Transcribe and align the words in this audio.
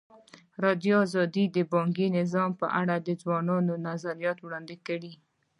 ازادي 0.03 0.57
راډیو 0.65 0.97
د 1.55 1.57
بانکي 1.73 2.07
نظام 2.19 2.49
په 2.59 2.67
اړه 2.79 2.95
د 2.99 3.09
ځوانانو 3.21 3.73
نظریات 3.87 4.37
وړاندې 4.41 4.75
کړي. 4.87 5.13